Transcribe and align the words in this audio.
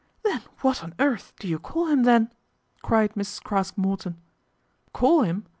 Then 0.23 0.41
what 0.61 0.83
on 0.83 0.95
earth 0.97 1.31
do 1.39 1.47
you 1.47 1.59
call 1.59 1.85
him 1.85 2.05
then?' 2.05 2.33
cried 2.81 3.13
Mrs. 3.13 3.43
Craske 3.43 3.77
Morton." 3.77 4.19
Call 4.95 5.21
him 5.21 5.45